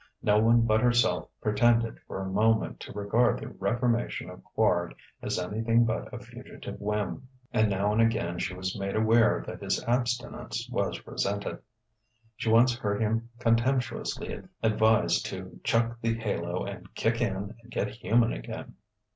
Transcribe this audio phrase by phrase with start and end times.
[0.23, 5.37] No one but herself pretended for a moment to regard the reformation of Quard as
[5.37, 9.83] anything but a fugitive whim; and now and again she was made aware that his
[9.83, 11.59] abstinence was resented.
[12.35, 17.89] She once heard him contemptuously advised to "chuck the halo and kick in and get
[17.89, 18.73] human again."